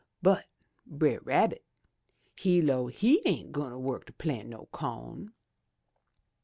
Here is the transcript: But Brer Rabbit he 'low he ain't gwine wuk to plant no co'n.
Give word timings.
But 0.23 0.45
Brer 0.87 1.19
Rabbit 1.19 1.63
he 2.35 2.59
'low 2.59 2.87
he 2.87 3.21
ain't 3.23 3.51
gwine 3.51 3.83
wuk 3.83 4.05
to 4.05 4.13
plant 4.13 4.49
no 4.49 4.67
co'n. 4.71 5.31